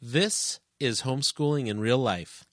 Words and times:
This 0.00 0.60
is 0.78 1.02
homeschooling 1.02 1.66
in 1.66 1.80
real 1.80 1.98
life. 1.98 2.44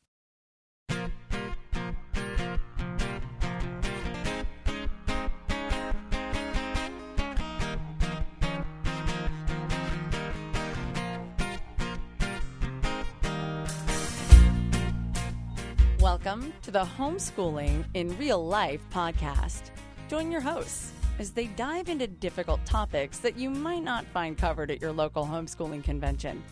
Welcome 16.00 16.52
to 16.64 16.72
the 16.72 16.84
Homeschooling 16.98 17.86
in 17.94 18.18
Real 18.18 18.44
Life 18.44 18.82
podcast. 18.92 19.70
Join 20.08 20.32
your 20.32 20.42
hosts 20.42 20.94
as 21.20 21.30
they 21.30 21.46
dive 21.46 21.90
into 21.90 22.08
difficult 22.08 22.66
topics 22.66 23.20
that 23.20 23.38
you 23.38 23.52
might 23.52 23.84
not 23.84 24.04
find 24.06 24.36
covered 24.36 24.72
at 24.72 24.82
your 24.82 24.92
local 24.92 25.28
homeschooling 25.28 25.84
convention. 25.84 26.44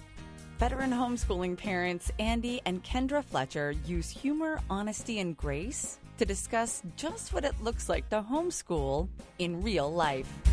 Veteran 0.64 0.91
homeschooling 0.91 1.57
parents 1.57 2.09
Andy 2.20 2.61
and 2.66 2.81
Kendra 2.85 3.22
Fletcher 3.22 3.72
use 3.85 4.09
humor, 4.09 4.62
honesty, 4.70 5.20
and 5.20 5.36
grace 5.36 5.99
to 6.17 6.23
discuss 6.23 6.81
just 6.95 7.34
what 7.34 7.44
it 7.44 7.53
looks 7.62 7.89
like 7.89 8.08
to 8.12 8.22
homeschool 8.22 9.09
in 9.39 9.62
real 9.62 9.94
life. 9.94 10.52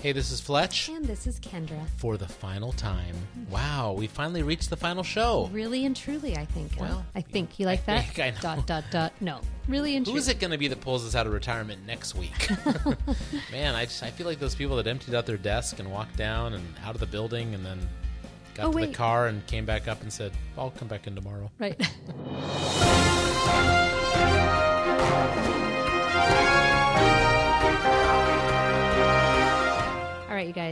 Hey, 0.00 0.12
this 0.12 0.30
is 0.30 0.40
Fletch 0.40 0.88
And 0.90 1.04
this 1.04 1.26
is 1.26 1.40
Kendra. 1.40 1.84
for 1.96 2.16
the 2.16 2.28
final 2.28 2.70
time. 2.72 3.16
Wow, 3.50 3.94
we 3.98 4.06
finally 4.06 4.44
reached 4.44 4.70
the 4.70 4.76
final 4.76 5.02
show. 5.02 5.48
Really 5.52 5.84
and 5.86 5.96
truly, 5.96 6.36
I 6.36 6.44
think. 6.44 6.70
Well, 6.78 7.04
I 7.16 7.20
think 7.20 7.58
you 7.58 7.66
like 7.66 7.80
I 7.88 7.96
that. 7.96 8.04
think 8.06 8.18
I 8.20 8.30
know. 8.30 8.40
Dot 8.40 8.66
dot 8.68 8.84
dot. 8.92 9.12
No, 9.20 9.40
really 9.66 9.96
and 9.96 10.06
Who 10.06 10.12
truly. 10.12 10.20
is 10.20 10.28
it 10.28 10.38
going 10.38 10.52
to 10.52 10.58
be 10.58 10.68
that 10.68 10.80
pulls 10.80 11.04
us 11.04 11.16
out 11.16 11.26
of 11.26 11.32
retirement 11.32 11.84
next 11.84 12.14
week? 12.14 12.48
Man, 13.50 13.74
I 13.74 13.86
just 13.86 14.02
I 14.04 14.10
feel 14.10 14.26
like 14.28 14.38
those 14.38 14.54
people 14.54 14.76
that 14.76 14.86
emptied 14.86 15.16
out 15.16 15.26
their 15.26 15.36
desk 15.36 15.80
and 15.80 15.90
walked 15.90 16.16
down 16.16 16.54
and 16.54 16.64
out 16.84 16.94
of 16.94 17.00
the 17.00 17.06
building 17.06 17.52
and 17.54 17.66
then 17.66 17.80
got 18.54 18.66
Oh, 18.66 18.72
to 18.72 18.86
the 18.86 18.92
car 18.94 19.26
and 19.26 19.44
came 19.48 19.66
back 19.66 19.88
up 19.88 20.00
and 20.02 20.12
said, 20.12 20.30
"I'll 20.56 20.70
come 20.70 20.86
back 20.86 21.08
in 21.08 21.16
tomorrow." 21.16 21.50
Right. 21.58 21.76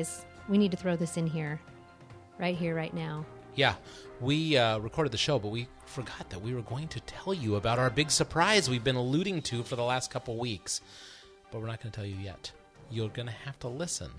guys. 0.06 0.24
We 0.48 0.58
need 0.58 0.70
to 0.70 0.76
throw 0.76 0.96
this 0.96 1.16
in 1.16 1.26
here, 1.26 1.60
right 2.38 2.56
here, 2.56 2.74
right 2.74 2.94
now. 2.94 3.24
Yeah, 3.54 3.74
we 4.20 4.56
uh, 4.56 4.78
recorded 4.78 5.12
the 5.12 5.18
show, 5.18 5.38
but 5.38 5.48
we 5.48 5.66
forgot 5.86 6.28
that 6.30 6.40
we 6.40 6.54
were 6.54 6.62
going 6.62 6.88
to 6.88 7.00
tell 7.00 7.32
you 7.32 7.56
about 7.56 7.78
our 7.78 7.90
big 7.90 8.10
surprise 8.10 8.68
we've 8.68 8.84
been 8.84 8.96
alluding 8.96 9.42
to 9.42 9.62
for 9.62 9.76
the 9.76 9.82
last 9.82 10.10
couple 10.10 10.36
weeks. 10.36 10.80
But 11.50 11.60
we're 11.60 11.68
not 11.68 11.80
going 11.80 11.90
to 11.90 11.96
tell 11.96 12.06
you 12.06 12.16
yet. 12.16 12.52
You're 12.90 13.08
going 13.08 13.26
to 13.26 13.34
have 13.44 13.58
to 13.60 13.68
listen 13.68 14.10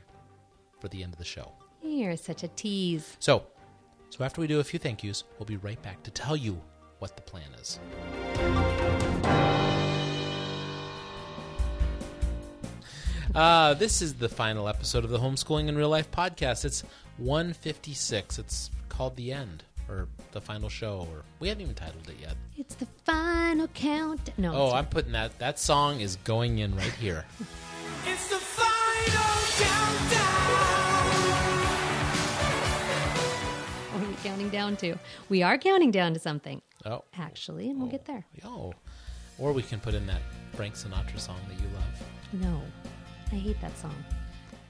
for 0.80 0.88
the 0.88 1.04
end 1.04 1.14
of 1.14 1.20
the 1.20 1.26
show. 1.26 1.52
You're 1.84 2.18
such 2.18 2.44
a 2.44 2.48
tease. 2.50 3.16
So, 3.20 3.44
so 4.10 4.26
after 4.26 4.42
we 4.42 4.48
do 4.48 4.60
a 4.60 4.64
few 4.64 4.80
thank 4.80 5.04
yous, 5.04 5.24
we'll 5.38 5.46
be 5.46 5.58
right 5.58 5.82
back 5.82 6.04
to 6.04 6.12
tell 6.12 6.36
you 6.36 6.60
what 7.00 7.16
the 7.16 7.22
plan 7.22 7.54
is. 7.62 7.80
Uh, 13.36 13.74
this 13.76 14.02
is 14.02 14.16
the 14.16 14.30
final 14.30 14.68
episode 14.68 15.04
of 15.04 15.10
the 15.10 15.20
Homeschooling 15.20 15.68
in 15.68 15.78
Real 15.78 15.90
Life 15.90 16.10
podcast. 16.12 16.66
It's 16.66 16.84
156. 17.18 18.40
It's 18.40 18.72
called 18.90 19.16
The 19.16 19.32
End, 19.34 19.64
or 19.90 20.08
The 20.32 20.42
Final 20.42 20.70
Show, 20.70 21.08
or 21.12 21.24
we 21.40 21.48
haven't 21.50 21.62
even 21.64 21.76
titled 21.76 22.08
it 22.10 22.16
yet. 22.22 22.36
It's 22.58 22.76
the 22.76 22.88
final 23.06 23.68
count. 23.70 24.32
No. 24.38 24.54
Oh, 24.54 24.72
I'm 24.72 24.86
putting 24.88 25.12
that. 25.12 25.38
That 25.40 25.60
song 25.60 26.00
is 26.02 26.16
going 26.24 26.60
in 26.60 26.76
right 26.76 26.94
here. 26.94 27.26
It's 28.06 28.30
the 28.30 28.36
final 28.36 29.44
countdown. 29.58 30.24
what 33.92 34.04
are 34.04 34.08
we 34.08 34.16
counting 34.24 34.50
down 34.50 34.78
to? 34.78 34.96
We 35.28 35.44
are 35.44 35.58
counting 35.58 35.92
down 35.92 36.14
to 36.14 36.20
something, 36.20 36.62
Oh, 36.86 37.04
actually, 37.18 37.70
and 37.70 37.80
we'll 37.80 37.90
get 37.90 38.06
there. 38.06 38.26
yo. 38.42 38.74
Or 39.40 39.52
we 39.52 39.62
can 39.62 39.80
put 39.82 39.94
in 39.94 40.08
that 40.08 40.22
Frank 40.54 40.76
Sinatra 40.76 41.20
song 41.20 41.36
that 41.50 41.60
you 41.60 41.68
love. 41.76 42.42
No, 42.42 42.62
I 43.32 43.36
hate 43.36 43.60
that 43.62 43.78
song. 43.78 43.94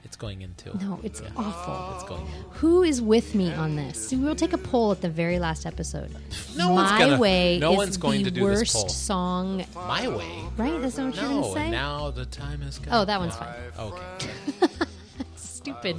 It's 0.04 0.16
going 0.16 0.42
into. 0.42 0.74
No, 0.78 0.98
it's 1.02 1.20
Yeah. 1.20 1.28
awful. 1.36 1.94
It's 1.96 2.08
going 2.08 2.22
in. 2.26 2.42
Who 2.52 2.82
is 2.82 3.02
with 3.02 3.34
me 3.34 3.52
on 3.52 3.76
this? 3.76 4.12
We'll 4.12 4.34
take 4.36 4.52
a 4.52 4.58
poll 4.58 4.90
at 4.92 5.00
the 5.02 5.08
very 5.10 5.38
last 5.38 5.66
episode. 5.66 6.10
No 6.56 6.70
one's 6.70 6.90
gonna- 6.98 7.18
way 7.18 7.58
no 7.58 7.72
is 7.72 7.76
one's 7.76 7.96
going 7.98 8.22
the 8.22 8.30
to 8.30 8.36
do 8.36 8.48
this 8.48 8.58
worst 8.60 8.72
poll. 8.74 8.88
song. 8.88 9.64
My 9.74 10.08
way. 10.08 10.42
Right? 10.56 10.80
That's 10.80 10.96
not 10.96 11.06
what 11.06 11.14
you're 11.16 11.24
No, 11.24 11.30
going 11.40 11.44
to 11.44 11.52
say. 11.52 11.62
and 11.64 11.72
now 11.72 12.10
the 12.10 12.24
time 12.26 12.60
has 12.62 12.78
come. 12.78 12.94
oh, 12.94 13.04
that 13.04 13.20
one's 13.20 13.36
fine. 13.36 13.54
Okay. 13.78 14.68
Stupid. 15.36 15.96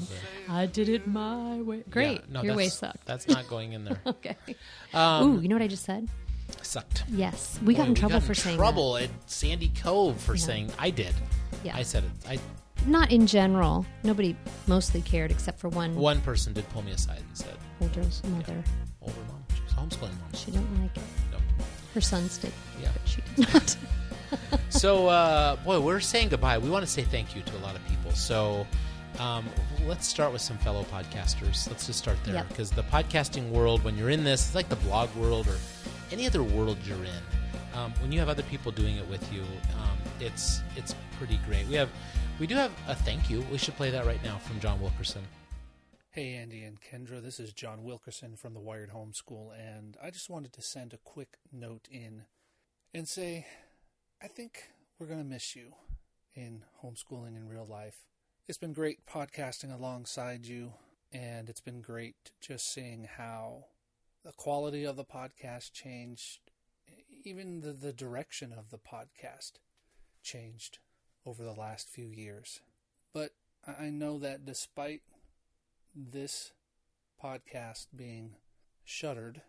I 0.50 0.66
did 0.66 0.90
it 0.90 1.06
my 1.06 1.62
way. 1.62 1.84
Great. 1.90 2.22
Yeah, 2.22 2.26
no, 2.31 2.44
Your 2.44 2.56
way 2.56 2.70
sucked. 2.70 3.06
That's 3.06 3.28
not 3.28 3.47
going 3.47 3.74
in 3.74 3.84
there. 3.86 4.02
okay. 4.08 4.36
Um, 4.94 5.24
Ooh, 5.38 5.40
you 5.41 5.47
know 5.50 5.56
what 5.56 5.62
I 5.62 5.68
just 5.68 5.84
said? 5.84 6.08
Sucked. 6.62 7.03
Yes, 7.09 7.59
we 7.64 7.74
got 7.74 7.84
Boy, 7.84 7.90
in 7.90 7.96
trouble 7.96 8.20
got 8.20 8.24
for 8.24 8.31
in 8.31 8.36
saying 8.36 8.58
trouble 8.58 8.97
at 8.97 9.09
Sandy 9.25 9.70
Cove 9.81 10.20
for 10.22 10.36
Yeah. 10.36 10.46
saying 10.46 10.72
I 10.78 10.90
did. 10.92 11.14
Yeah. 11.64 11.75
I 11.75 11.84
said 11.84 12.03
it. 12.03 12.12
I. 12.30 12.40
Not 12.86 13.12
in 13.12 13.28
general. 13.28 13.86
Nobody 14.03 14.36
mostly 14.68 15.02
cared 15.02 15.31
except 15.31 15.59
for 15.59 15.68
one 15.70 15.96
one 15.96 16.22
person 16.22 16.53
did 16.53 16.68
pull 16.70 16.81
me 16.84 16.92
aside 16.92 17.20
and 17.28 17.38
said, 17.38 17.56
older 17.81 18.02
mother. 18.30 18.64
"Older 19.02 19.14
mom, 19.28 19.44
she 19.53 19.62
was 19.64 19.74
homeschooling 19.74 20.20
mom." 20.20 20.34
She 20.34 20.52
didn't 20.52 20.81
like 20.81 20.96
it. 20.96 21.03
No. 21.31 21.38
Her 21.94 22.02
sons 22.02 22.38
did, 22.38 22.53
Yeah. 22.81 22.90
but 22.94 23.08
she 23.09 23.22
did 23.36 23.53
not. 23.53 23.78
So, 24.70 25.08
uh, 25.08 25.56
boy, 25.58 25.80
we're 25.80 26.00
saying 26.00 26.30
goodbye. 26.30 26.59
We 26.59 26.70
want 26.70 26.86
to 26.86 26.91
say 26.91 27.02
thank 27.02 27.36
you 27.36 27.41
to 27.41 27.58
a 27.58 27.62
lot 27.62 27.76
of 27.76 27.84
people. 27.88 28.12
So, 28.12 28.68
um, 29.18 29.44
let's 29.88 30.08
start 30.08 30.31
with 30.31 30.41
some 30.41 30.58
fellow 30.59 30.84
podcasters. 30.84 31.68
Let's 31.68 31.88
just 31.88 31.97
start 31.97 32.18
there 32.24 32.36
Yep. 32.36 32.50
because 32.50 32.70
the 32.70 32.84
podcasting 32.84 33.50
world, 33.50 33.84
when 33.84 33.97
you're 33.97 34.12
in 34.12 34.24
this, 34.24 34.46
it's 34.46 34.56
like 34.56 34.70
the 34.70 34.76
blog 34.78 35.14
world 35.16 35.47
or 35.47 35.58
any 36.12 36.25
other 36.28 36.44
world 36.44 36.78
you're 36.86 36.97
in. 36.97 37.24
Um, 37.74 37.94
when 38.02 38.12
you 38.12 38.20
have 38.20 38.30
other 38.30 38.44
people 38.44 38.72
doing 38.72 38.97
it 38.97 39.08
with 39.08 39.31
you, 39.31 39.42
um, 39.78 39.97
it's 40.20 40.62
it's 40.75 40.96
pretty 41.18 41.40
great. 41.46 41.68
We 41.68 41.75
have 41.75 41.90
we 42.40 42.47
do 42.47 42.56
have 42.56 42.72
a 42.88 42.96
thank 42.96 43.30
you. 43.30 43.46
We 43.52 43.58
should 43.58 43.75
play 43.75 43.90
that 43.92 44.06
right 44.06 44.24
now 44.24 44.38
from 44.40 44.59
John 44.59 44.81
Wilkerson. 44.81 45.22
Hey, 46.12 46.34
Andy 46.34 46.64
and 46.64 46.80
Kendra, 46.81 47.22
this 47.22 47.40
is 47.40 47.53
John 47.53 47.84
Wilkerson 47.84 48.36
from 48.36 48.56
the 48.56 48.59
Wired 48.59 48.90
Homeschool, 48.90 49.52
and 49.56 49.96
I 50.03 50.09
just 50.09 50.30
wanted 50.30 50.53
to 50.53 50.62
send 50.62 50.92
a 50.92 50.97
quick 50.97 51.38
note 51.52 51.88
in 51.92 52.24
and 52.96 53.08
say, 53.08 53.46
I 54.22 54.28
think 54.28 54.64
we're 54.97 55.06
going 55.06 55.20
to 55.20 55.26
miss 55.26 55.56
you 55.56 55.74
in 56.34 56.64
homeschooling 56.84 57.38
in 57.38 57.47
real 57.47 57.66
life. 57.66 58.08
It's 58.47 58.58
been 58.58 58.74
great 58.74 59.06
podcasting 59.06 59.74
alongside 59.74 60.47
you, 60.47 60.74
and 61.12 61.47
it's 61.47 61.62
been 61.62 61.81
great 61.81 62.31
just 62.41 62.74
seeing 62.74 63.08
how 63.18 63.66
the 64.24 64.31
quality 64.31 64.84
of 64.84 64.96
the 64.96 65.06
podcast 65.06 65.72
changed, 65.72 66.40
even 67.24 67.62
the, 67.62 67.72
the 67.74 67.94
direction 67.94 68.53
of 68.53 68.69
the 68.69 68.78
podcast 68.78 69.53
changed 70.24 70.80
over 71.25 71.44
the 71.44 71.53
last 71.53 71.90
few 71.90 72.07
years. 72.07 72.62
But 73.13 73.31
I 73.66 73.90
know 73.90 74.19
that 74.19 74.46
despite 74.46 75.02
this 75.96 76.52
podcast 77.22 77.88
being 77.96 78.35
shuttered, 78.84 79.41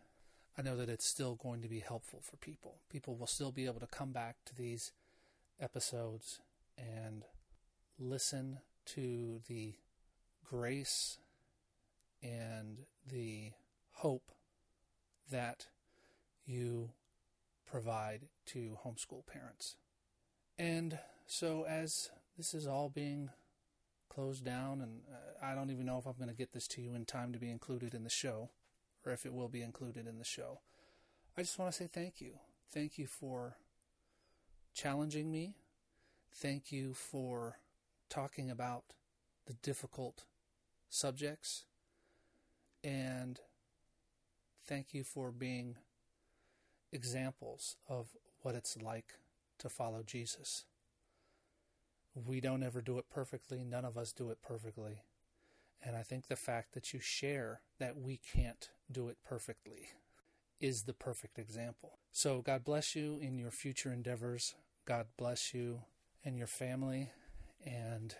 I 0.58 0.62
know 0.62 0.76
that 0.76 0.88
it's 0.88 1.06
still 1.06 1.36
going 1.36 1.62
to 1.62 1.68
be 1.68 1.80
helpful 1.80 2.20
for 2.22 2.36
people. 2.36 2.80
People 2.90 3.16
will 3.16 3.26
still 3.26 3.52
be 3.52 3.66
able 3.66 3.80
to 3.80 3.86
come 3.86 4.12
back 4.12 4.36
to 4.46 4.56
these 4.56 4.92
episodes 5.60 6.40
and 6.76 7.24
listen 7.98 8.58
to 8.86 9.40
the 9.48 9.74
grace 10.44 11.18
and 12.22 12.78
the 13.06 13.52
hope 13.92 14.30
that 15.30 15.66
you 16.46 16.90
provide 17.66 18.26
to 18.46 18.78
homeschool 18.84 19.26
parents. 19.26 19.76
And 20.58 20.98
so, 21.26 21.64
as 21.68 22.10
this 22.36 22.54
is 22.54 22.66
all 22.66 22.88
being 22.88 23.30
closed 24.08 24.44
down, 24.44 24.80
and 24.80 25.00
uh, 25.10 25.46
I 25.46 25.54
don't 25.54 25.70
even 25.70 25.86
know 25.86 25.98
if 25.98 26.06
I'm 26.06 26.16
going 26.18 26.28
to 26.28 26.34
get 26.34 26.52
this 26.52 26.66
to 26.68 26.82
you 26.82 26.94
in 26.94 27.04
time 27.04 27.32
to 27.32 27.38
be 27.38 27.50
included 27.50 27.94
in 27.94 28.04
the 28.04 28.10
show, 28.10 28.50
or 29.06 29.12
if 29.12 29.24
it 29.24 29.32
will 29.32 29.48
be 29.48 29.62
included 29.62 30.06
in 30.06 30.18
the 30.18 30.24
show. 30.24 30.60
I 31.38 31.42
just 31.42 31.58
want 31.58 31.72
to 31.72 31.76
say 31.76 31.86
thank 31.86 32.20
you. 32.20 32.32
Thank 32.72 32.98
you 32.98 33.06
for 33.06 33.56
challenging 34.74 35.30
me. 35.30 35.54
Thank 36.34 36.70
you 36.70 36.94
for 36.94 37.58
talking 38.08 38.50
about 38.50 38.84
the 39.46 39.54
difficult 39.54 40.24
subjects. 40.88 41.64
And 42.82 43.40
thank 44.70 44.94
you 44.94 45.02
for 45.02 45.32
being 45.32 45.76
examples 46.92 47.76
of 47.88 48.06
what 48.42 48.54
it's 48.54 48.76
like 48.80 49.14
to 49.58 49.68
follow 49.68 50.04
Jesus. 50.06 50.64
We 52.14 52.40
don't 52.40 52.62
ever 52.62 52.80
do 52.80 52.96
it 52.98 53.06
perfectly. 53.10 53.64
None 53.64 53.84
of 53.84 53.98
us 53.98 54.12
do 54.12 54.30
it 54.30 54.38
perfectly. 54.42 55.00
And 55.84 55.96
I 55.96 56.02
think 56.02 56.28
the 56.28 56.36
fact 56.36 56.72
that 56.74 56.92
you 56.94 57.00
share 57.00 57.62
that 57.80 57.96
we 57.96 58.20
can't 58.32 58.70
do 58.90 59.08
it 59.08 59.16
perfectly 59.24 59.88
is 60.60 60.84
the 60.84 60.92
perfect 60.92 61.36
example. 61.36 61.98
So, 62.12 62.40
God 62.40 62.62
bless 62.62 62.94
you 62.94 63.18
in 63.20 63.38
your 63.38 63.50
future 63.50 63.92
endeavors. 63.92 64.54
God 64.84 65.06
bless 65.16 65.52
you 65.52 65.80
and 66.24 66.38
your 66.38 66.46
family. 66.46 67.10
And 67.64 68.14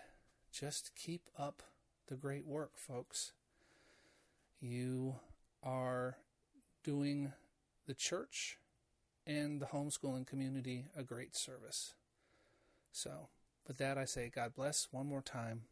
just 0.51 0.91
keep 0.95 1.29
up 1.37 1.63
the 2.07 2.15
great 2.17 2.45
work, 2.45 2.71
folks. 2.75 3.31
You 4.59 5.15
are 5.63 6.17
doing 6.83 7.33
the 7.87 7.93
church 7.93 8.57
and 9.25 9.59
the 9.59 9.67
homeschooling 9.67 10.25
community 10.25 10.85
a 10.95 11.03
great 11.03 11.35
service. 11.35 11.93
So, 12.91 13.29
with 13.67 13.77
that, 13.77 13.97
I 13.97 14.05
say 14.05 14.31
God 14.33 14.53
bless 14.53 14.87
one 14.91 15.07
more 15.07 15.21
time, 15.21 15.63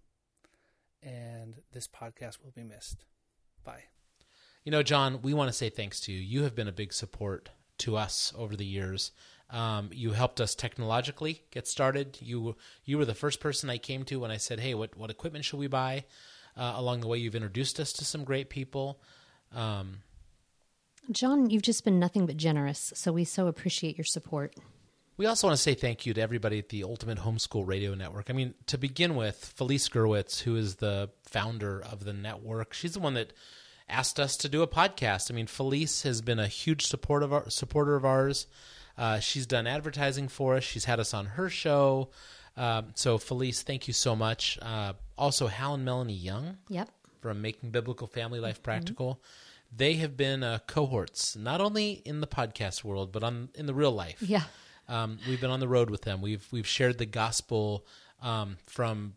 and 1.02 1.62
this 1.74 1.88
podcast 1.88 2.44
will 2.44 2.52
be 2.52 2.64
missed. 2.64 3.06
Bye. 3.64 3.86
You 4.64 4.72
know, 4.72 4.84
John, 4.84 5.22
we 5.22 5.34
want 5.34 5.50
to 5.50 5.58
say 5.58 5.70
thanks 5.70 6.00
to 6.02 6.12
you. 6.12 6.20
You 6.20 6.44
have 6.44 6.56
been 6.56 6.68
a 6.68 6.74
big 6.74 6.94
support 6.94 7.50
to 7.80 7.98
us 7.98 8.34
over 8.38 8.56
the 8.56 8.66
years. 8.66 9.12
Um, 9.50 9.90
you 9.92 10.12
helped 10.12 10.40
us 10.40 10.54
technologically 10.54 11.44
get 11.52 11.68
started. 11.68 12.20
You 12.22 12.56
you 12.86 12.98
were 12.98 13.06
the 13.06 13.16
first 13.16 13.40
person 13.40 13.70
I 13.70 13.78
came 13.78 14.04
to 14.06 14.20
when 14.20 14.32
I 14.32 14.38
said, 14.38 14.60
"Hey, 14.60 14.76
what 14.76 14.96
what 14.96 15.10
equipment 15.10 15.46
should 15.46 15.60
we 15.60 15.68
buy?" 15.68 16.06
Uh, 16.56 16.74
along 16.76 17.02
the 17.02 17.08
way, 17.08 17.18
you've 17.18 17.36
introduced 17.36 17.80
us 17.80 17.94
to 17.94 18.06
some 18.06 18.24
great 18.24 18.50
people. 18.50 19.02
Um, 19.54 20.00
John, 21.12 21.50
you've 21.50 21.64
just 21.64 21.84
been 21.84 22.00
nothing 22.00 22.26
but 22.26 22.38
generous, 22.38 22.92
so 22.96 23.12
we 23.12 23.24
so 23.24 23.48
appreciate 23.48 23.98
your 23.98 24.06
support. 24.06 24.56
We 25.18 25.26
also 25.26 25.48
want 25.48 25.58
to 25.58 25.62
say 25.62 25.74
thank 25.74 26.06
you 26.06 26.14
to 26.14 26.22
everybody 26.22 26.60
at 26.60 26.70
the 26.70 26.84
Ultimate 26.84 27.18
Homeschool 27.20 27.68
Radio 27.68 27.94
Network. 27.94 28.30
I 28.30 28.34
mean, 28.34 28.54
to 28.68 28.78
begin 28.78 29.16
with, 29.16 29.54
Felice 29.58 29.90
Gerwitz, 29.90 30.42
who 30.42 30.56
is 30.56 30.76
the 30.76 31.10
founder 31.24 31.82
of 31.82 32.06
the 32.06 32.14
network, 32.14 32.74
she's 32.74 32.94
the 32.94 33.00
one 33.02 33.16
that 33.16 33.34
asked 33.90 34.20
us 34.20 34.38
to 34.38 34.50
do 34.50 34.62
a 34.62 34.68
podcast. 34.68 35.30
I 35.30 35.34
mean, 35.34 35.48
Felice 35.48 36.04
has 36.04 36.22
been 36.22 36.40
a 36.40 36.48
huge 36.48 36.86
support 36.86 37.24
of 37.24 37.34
our, 37.34 37.50
supporter 37.50 37.96
of 37.96 38.06
ours. 38.06 38.48
Uh, 38.98 39.20
she's 39.20 39.46
done 39.46 39.68
advertising 39.68 40.28
for 40.28 40.56
us. 40.56 40.64
She's 40.64 40.86
had 40.86 41.00
us 41.00 41.14
on 41.14 41.26
her 41.26 41.50
show. 41.50 42.12
Um, 42.56 42.92
so, 42.96 43.18
Felice, 43.18 43.62
thank 43.64 43.88
you 43.88 43.94
so 43.94 44.16
much. 44.16 44.60
Uh, 44.62 44.94
also, 45.18 45.48
Hal 45.48 45.74
and 45.74 45.84
Melanie 45.86 46.14
Young 46.14 46.58
Yep. 46.70 46.90
from 47.22 47.42
Making 47.42 47.72
Biblical 47.72 48.08
Family 48.08 48.40
Life 48.40 48.62
Practical. 48.64 49.22
They 49.76 49.96
have 49.96 50.18
been 50.18 50.44
uh, 50.44 50.60
cohorts, 50.68 51.36
not 51.36 51.62
only 51.62 52.02
in 52.06 52.22
the 52.22 52.28
podcast 52.28 52.84
world, 52.84 53.12
but 53.12 53.24
on 53.24 53.50
in 53.56 53.66
the 53.66 53.74
real 53.74 53.92
life. 53.92 54.22
Yeah. 54.22 54.44
Um, 54.88 55.20
we've 55.28 55.40
been 55.40 55.52
on 55.52 55.60
the 55.60 55.68
road 55.68 55.90
with 55.90 56.02
them. 56.02 56.22
We've 56.22 56.46
we've 56.52 56.68
shared 56.68 56.98
the 56.98 57.06
gospel 57.06 57.86
um, 58.22 58.58
from 58.66 59.14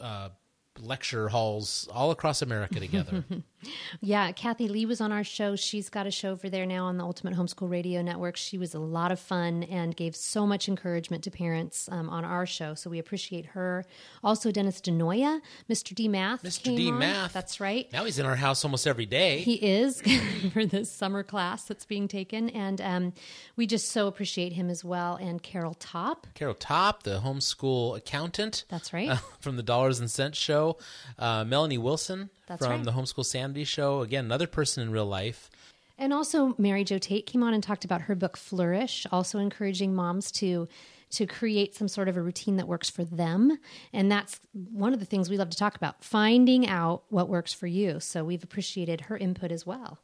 uh, 0.00 0.30
lecture 0.78 1.28
halls 1.28 1.88
all 1.92 2.10
across 2.10 2.42
America 2.42 2.80
together. 2.80 3.24
Yeah, 4.00 4.32
Kathy 4.32 4.68
Lee 4.68 4.86
was 4.86 5.00
on 5.00 5.12
our 5.12 5.24
show. 5.24 5.56
She's 5.56 5.88
got 5.88 6.06
a 6.06 6.10
show 6.10 6.30
over 6.30 6.48
there 6.48 6.66
now 6.66 6.86
on 6.86 6.96
the 6.98 7.04
Ultimate 7.04 7.34
Homeschool 7.34 7.70
Radio 7.70 8.02
Network. 8.02 8.36
She 8.36 8.58
was 8.58 8.74
a 8.74 8.78
lot 8.78 9.12
of 9.12 9.20
fun 9.20 9.62
and 9.64 9.94
gave 9.96 10.16
so 10.16 10.46
much 10.46 10.68
encouragement 10.68 11.24
to 11.24 11.30
parents 11.30 11.88
um, 11.92 12.08
on 12.08 12.24
our 12.24 12.46
show. 12.46 12.74
So 12.74 12.90
we 12.90 12.98
appreciate 12.98 13.46
her. 13.46 13.84
Also, 14.24 14.50
Dennis 14.50 14.80
DiNoia, 14.80 15.40
Mr. 15.70 15.94
D 15.94 16.08
Math. 16.08 16.42
Mr. 16.42 16.76
D 16.76 16.90
on. 16.90 16.98
Math. 16.98 17.32
That's 17.32 17.60
right. 17.60 17.90
now 17.92 18.04
he's 18.04 18.18
in 18.18 18.26
our 18.26 18.36
house 18.36 18.64
almost 18.64 18.86
every 18.86 19.06
day. 19.06 19.38
He 19.40 19.54
is 19.54 20.02
for 20.52 20.64
this 20.66 20.90
summer 20.90 21.22
class 21.22 21.64
that's 21.64 21.84
being 21.84 22.08
taken. 22.08 22.48
And 22.50 22.80
um, 22.80 23.12
we 23.56 23.66
just 23.66 23.90
so 23.90 24.06
appreciate 24.08 24.52
him 24.52 24.70
as 24.70 24.84
well. 24.84 25.16
And 25.16 25.42
Carol 25.42 25.74
Topp. 25.74 26.26
Carol 26.34 26.54
Topp, 26.54 27.02
the 27.02 27.20
homeschool 27.20 27.96
accountant. 27.96 28.64
That's 28.68 28.92
right. 28.92 29.08
uh, 29.10 29.16
from 29.40 29.56
the 29.56 29.62
Dollars 29.62 30.00
and 30.00 30.10
Cents 30.10 30.38
show. 30.38 30.78
Uh, 31.18 31.44
Melanie 31.44 31.78
Wilson 31.78 32.30
That's 32.52 32.66
from 32.66 32.76
right. 32.76 32.84
the 32.84 32.92
Homeschool 32.92 33.24
Sanity 33.24 33.64
show. 33.64 34.00
Again, 34.00 34.24
another 34.24 34.46
person 34.46 34.82
in 34.82 34.90
real 34.90 35.06
life. 35.06 35.50
And 35.98 36.12
also, 36.12 36.54
Mary 36.58 36.84
Jo 36.84 36.98
Tate 36.98 37.26
came 37.26 37.42
on 37.42 37.54
and 37.54 37.62
talked 37.62 37.84
about 37.84 38.02
her 38.02 38.14
book 38.14 38.36
Flourish, 38.36 39.06
also 39.12 39.38
encouraging 39.38 39.94
moms 39.94 40.30
to 40.32 40.68
to 41.10 41.26
create 41.26 41.74
some 41.74 41.88
sort 41.88 42.08
of 42.08 42.16
a 42.16 42.22
routine 42.22 42.56
that 42.56 42.66
works 42.66 42.88
for 42.88 43.04
them. 43.04 43.58
And 43.92 44.10
that's 44.10 44.40
one 44.52 44.94
of 44.94 44.98
the 45.00 45.04
things 45.04 45.28
we 45.28 45.36
love 45.36 45.50
to 45.50 45.58
talk 45.58 45.76
about, 45.76 46.02
finding 46.02 46.66
out 46.66 47.02
what 47.10 47.28
works 47.28 47.52
for 47.52 47.66
you. 47.66 48.00
So 48.00 48.24
we've 48.24 48.42
appreciated 48.42 49.02
her 49.02 49.18
input 49.18 49.52
as 49.52 49.66
well. 49.66 49.98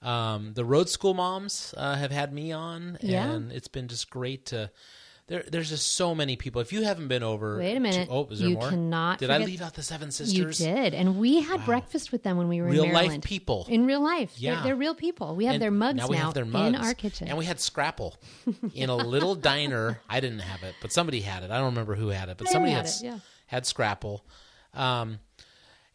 Um, 0.00 0.54
the 0.54 0.64
road 0.64 0.88
school 0.88 1.12
moms 1.12 1.74
uh, 1.76 1.96
have 1.96 2.10
had 2.10 2.32
me 2.32 2.50
on, 2.50 2.96
Yeah. 3.02 3.30
and 3.30 3.52
it's 3.52 3.68
been 3.68 3.88
just 3.88 4.08
great 4.08 4.46
to. 4.46 4.70
There, 5.26 5.42
there's 5.50 5.70
just 5.70 5.94
so 5.94 6.14
many 6.14 6.36
people. 6.36 6.60
If 6.60 6.70
you 6.70 6.82
haven't 6.84 7.08
been 7.08 7.22
over, 7.22 7.56
Wait 7.58 7.74
a 7.76 7.80
minute. 7.80 8.08
To, 8.08 8.12
oh, 8.12 8.28
is 8.30 8.40
there 8.40 8.48
You 8.50 8.56
more? 8.56 8.68
cannot 8.68 9.18
Did 9.20 9.30
I 9.30 9.38
leave 9.38 9.62
out 9.62 9.72
the 9.72 9.82
Seven 9.82 10.10
Sisters? 10.10 10.60
You 10.60 10.66
did. 10.66 10.92
And 10.92 11.18
we 11.18 11.40
had 11.40 11.64
breakfast 11.64 12.12
with 12.12 12.22
them 12.22 12.36
when 12.36 12.48
we 12.48 12.60
were 12.60 12.68
Real 12.68 12.84
in 12.84 12.92
life 12.92 13.02
Maryland. 13.04 13.22
people. 13.22 13.66
In 13.70 13.86
real 13.86 14.02
life. 14.02 14.34
They're- 14.34 14.52
Yeah. 14.52 14.62
They're, 14.62 14.76
real 14.76 14.94
people. 14.94 15.34
We 15.34 15.46
have 15.46 15.54
And 15.54 15.62
their 15.62 15.70
mugs 15.70 15.96
now 15.96 16.08
we 16.08 16.18
have 16.18 16.34
their 16.34 16.44
mugs 16.44 16.68
in 16.76 16.84
our 16.84 16.92
kitchen. 16.92 17.28
and 17.28 17.38
we 17.38 17.46
had 17.46 17.58
Scrapple 17.58 18.16
in 18.74 18.90
a 18.90 18.96
little 18.96 19.34
diner. 19.52 19.98
I 20.10 20.20
didn't 20.20 20.40
have 20.40 20.62
it, 20.62 20.74
but 20.82 20.92
somebody 20.92 21.22
had 21.22 21.42
it. 21.42 21.50
I 21.50 21.56
don't 21.56 21.66
remember 21.70 21.94
who 21.94 22.08
had 22.08 22.28
it, 22.28 22.36
but 22.36 22.48
somebody 22.48 22.72
had 22.72 22.84
had 22.84 22.94
it, 22.94 23.02
yeah. 23.02 23.18
had 23.46 23.64
Scrapple. 23.64 24.26
Um, 24.74 25.20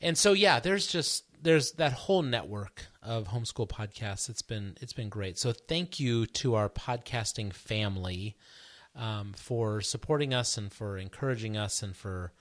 and 0.02 0.18
so 0.18 0.34
yeah, 0.34 0.60
there's 0.60 0.88
just 0.88 1.26
there's 1.44 1.74
that 1.74 1.94
whole 1.94 2.24
network 2.24 2.88
of 3.04 3.28
homeschool 3.28 3.70
podcasts. 3.70 4.28
It's 4.28 4.42
been 4.42 4.76
it's 4.82 4.94
been 4.94 5.10
great. 5.10 5.38
So 5.38 5.52
thank 5.52 6.00
you 6.00 6.26
to 6.26 6.56
our 6.56 6.68
podcasting 6.70 7.54
family 7.54 8.36
um, 9.00 9.34
for 9.36 9.82
supporting 9.82 10.34
us 10.34 10.58
and 10.58 10.72
for 10.72 10.98
encouraging 10.98 11.58
us 11.58 11.82
and 11.82 11.96
for 11.96 12.34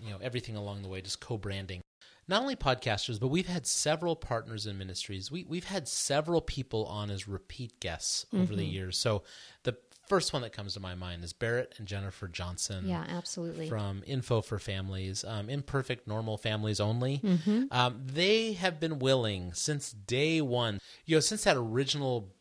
you 0.00 0.10
know 0.10 0.18
everything 0.22 0.56
along 0.56 0.82
the 0.82 0.88
way, 0.88 1.00
just 1.00 1.20
co-branding. 1.20 1.80
Not 2.28 2.42
only 2.42 2.54
podcasters, 2.54 3.18
but 3.18 3.28
we've 3.28 3.48
had 3.48 3.66
several 3.66 4.14
partners 4.14 4.66
in 4.66 4.78
ministries. 4.78 5.32
We 5.32 5.44
we've 5.44 5.64
had 5.64 5.88
several 5.88 6.40
people 6.40 6.86
on 6.86 7.10
as 7.10 7.26
repeat 7.26 7.80
guests 7.80 8.26
over 8.32 8.54
the 8.54 8.64
years. 8.64 8.96
So 8.96 9.24
the 9.64 9.76
first 10.06 10.32
one 10.32 10.42
that 10.42 10.52
comes 10.52 10.74
to 10.74 10.80
my 10.80 10.94
mind 10.94 11.22
is 11.24 11.32
Barrett 11.32 11.74
and 11.78 11.86
Jennifer 11.86 12.26
Johnson 12.28 12.88
yeah, 12.88 13.04
absolutely. 13.08 13.68
from 13.68 14.02
Info 14.06 14.42
for 14.42 14.58
Families, 14.58 15.24
um, 15.24 15.48
Imperfect 15.48 16.08
Normal 16.08 16.36
Families 16.36 16.80
Only. 16.80 17.18
Mm-hmm. 17.18 17.64
Um, 17.70 18.02
they 18.04 18.54
have 18.54 18.80
been 18.80 18.98
willing 18.98 19.52
since 19.52 19.92
day 19.92 20.40
one, 20.40 20.80
you 21.06 21.16
know, 21.16 21.20
since 21.20 21.44
that 21.44 21.56
original 21.56 22.34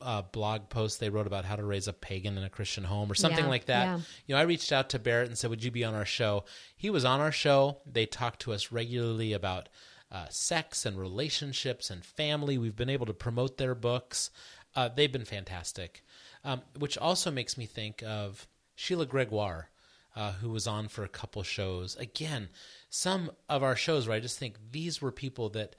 uh, 0.00 0.22
blog 0.22 0.68
post 0.68 1.00
they 1.00 1.10
wrote 1.10 1.26
about 1.26 1.44
how 1.44 1.56
to 1.56 1.64
raise 1.64 1.88
a 1.88 1.92
pagan 1.92 2.36
in 2.38 2.44
a 2.44 2.50
Christian 2.50 2.84
home 2.84 3.10
or 3.10 3.14
something 3.14 3.44
Yeah, 3.44 3.50
like 3.50 3.66
that. 3.66 3.84
yeah. 3.84 4.00
You 4.26 4.34
know, 4.34 4.40
I 4.40 4.44
reached 4.44 4.72
out 4.72 4.90
to 4.90 4.98
Barrett 4.98 5.28
and 5.28 5.36
said, 5.38 5.50
"Would 5.50 5.64
you 5.64 5.70
be 5.70 5.84
on 5.84 5.94
our 5.94 6.04
show?" 6.04 6.44
He 6.76 6.90
was 6.90 7.04
on 7.04 7.20
our 7.20 7.32
show. 7.32 7.78
They 7.86 8.06
talked 8.06 8.40
to 8.42 8.52
us 8.52 8.72
regularly 8.72 9.32
about 9.32 9.68
uh, 10.10 10.26
sex 10.30 10.84
and 10.86 10.98
relationships 10.98 11.90
and 11.90 12.04
family. 12.04 12.58
We've 12.58 12.74
been 12.76 12.90
able 12.90 13.06
to 13.06 13.14
promote 13.14 13.58
their 13.58 13.74
books. 13.74 14.30
Uh, 14.74 14.88
they've 14.88 15.12
been 15.12 15.24
fantastic, 15.24 16.02
um, 16.44 16.62
which 16.78 16.96
also 16.98 17.30
makes 17.30 17.56
me 17.58 17.66
think 17.66 18.02
of 18.04 18.46
Sheila 18.74 19.06
Gregoire, 19.06 19.70
uh, 20.16 20.32
who 20.32 20.50
was 20.50 20.66
on 20.66 20.88
for 20.88 21.04
a 21.04 21.08
couple 21.08 21.42
shows. 21.42 21.96
Again, 21.96 22.48
some 22.88 23.30
of 23.48 23.62
our 23.62 23.76
shows 23.76 24.06
where 24.08 24.16
I 24.16 24.20
just 24.20 24.38
think 24.38 24.56
these 24.72 25.00
were 25.02 25.12
people 25.12 25.48
that 25.50 25.76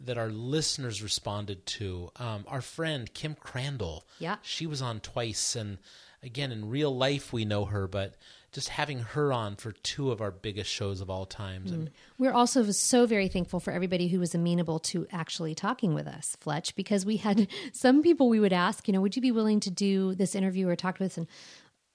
that 0.00 0.18
our 0.18 0.30
listeners 0.30 1.02
responded 1.02 1.66
to. 1.66 2.10
Um, 2.16 2.44
our 2.48 2.60
friend 2.60 3.12
Kim 3.12 3.34
Crandall, 3.34 4.06
Yeah. 4.18 4.36
she 4.42 4.66
was 4.66 4.80
on 4.82 5.00
twice, 5.00 5.56
and 5.56 5.78
again 6.22 6.52
in 6.52 6.68
real 6.68 6.94
life 6.96 7.32
we 7.32 7.44
know 7.44 7.64
her, 7.66 7.86
but 7.86 8.16
just 8.50 8.70
having 8.70 9.00
her 9.00 9.30
on 9.32 9.56
for 9.56 9.72
two 9.72 10.10
of 10.10 10.20
our 10.22 10.30
biggest 10.30 10.70
shows 10.70 11.00
of 11.02 11.10
all 11.10 11.26
times. 11.26 11.70
And 11.70 11.90
We're 12.18 12.32
also 12.32 12.68
so 12.70 13.04
very 13.04 13.28
thankful 13.28 13.60
for 13.60 13.72
everybody 13.72 14.08
who 14.08 14.18
was 14.20 14.34
amenable 14.34 14.78
to 14.80 15.06
actually 15.12 15.54
talking 15.54 15.92
with 15.92 16.06
us, 16.06 16.34
Fletch, 16.40 16.74
because 16.74 17.04
we 17.04 17.18
had 17.18 17.46
some 17.72 18.02
people 18.02 18.28
we 18.30 18.40
would 18.40 18.54
ask, 18.54 18.88
you 18.88 18.92
know, 18.94 19.02
would 19.02 19.16
you 19.16 19.22
be 19.22 19.32
willing 19.32 19.60
to 19.60 19.70
do 19.70 20.14
this 20.14 20.34
interview 20.34 20.66
or 20.66 20.76
talk 20.76 20.96
to 20.98 21.04
us? 21.04 21.18
And 21.18 21.26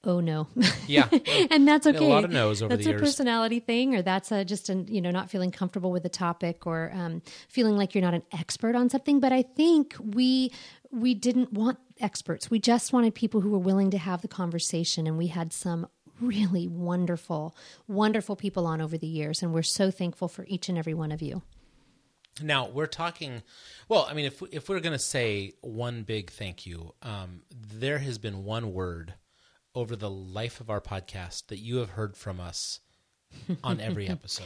oh 0.04 0.20
no, 0.20 0.48
Yeah. 0.88 1.08
and 1.52 1.68
that's 1.68 1.86
Been 1.86 1.96
a 1.96 1.98
okay. 1.98 2.08
lot 2.08 2.24
of 2.26 2.32
no's 2.32 2.62
over 2.62 2.70
that's 2.76 2.86
the 2.86 2.92
a 2.92 2.94
years. 2.94 3.02
personality 3.02 3.60
thing, 3.60 3.96
or 3.96 4.02
that's 4.02 4.32
a, 4.32 4.44
just 4.46 4.70
an 4.70 4.88
you 4.88 5.02
know 5.02 5.12
not 5.12 5.30
feeling 5.30 5.52
comfortable 5.52 5.92
with 5.92 6.04
the 6.04 6.10
topic, 6.10 6.66
or 6.68 6.92
um, 6.94 7.22
feeling 7.50 7.78
like 7.78 7.96
you're 7.96 8.04
not 8.04 8.14
an 8.14 8.24
expert 8.32 8.76
on 8.76 8.90
something. 8.90 9.20
But 9.20 9.32
I 9.32 9.42
think 9.44 9.96
we 10.00 10.52
we 10.92 11.14
didn't 11.14 11.54
want 11.54 11.80
experts. 12.00 12.52
We 12.52 12.60
just 12.60 12.94
wanted 12.94 13.16
people 13.16 13.42
who 13.42 13.50
were 13.50 13.60
willing 13.60 13.92
to 13.92 13.98
have 13.98 14.22
the 14.22 14.28
conversation, 14.28 15.08
and 15.08 15.18
we 15.18 15.28
had 15.28 15.54
some 15.54 15.88
really 16.22 16.68
wonderful, 16.68 17.56
wonderful 17.88 18.36
people 18.36 18.66
on 18.68 18.82
over 18.82 18.98
the 18.98 19.08
years, 19.08 19.42
and 19.42 19.54
we're 19.54 19.64
so 19.64 19.90
thankful 19.92 20.28
for 20.28 20.46
each 20.48 20.70
and 20.70 20.78
every 20.78 20.94
one 20.94 21.12
of 21.12 21.22
you. 21.22 21.42
Now 22.42 22.68
we're 22.68 22.88
talking. 22.88 23.44
Well, 23.90 24.08
I 24.10 24.14
mean, 24.14 24.26
if 24.26 24.42
if 24.52 24.68
we're 24.70 24.80
going 24.80 24.94
to 24.94 25.00
say 25.00 25.54
one 25.62 26.04
big 26.04 26.32
thank 26.32 26.66
you, 26.66 26.94
um, 27.04 27.42
there 27.52 28.00
has 28.00 28.18
been 28.18 28.44
one 28.44 28.74
word 28.74 29.14
over 29.76 29.96
the 29.96 30.10
life 30.10 30.60
of 30.62 30.70
our 30.70 30.82
podcast 30.82 31.48
that 31.48 31.60
you 31.60 31.78
have 31.78 31.92
heard 31.92 32.16
from 32.16 32.40
us 32.40 32.80
on 33.64 33.80
every 33.80 34.08
episode, 34.08 34.46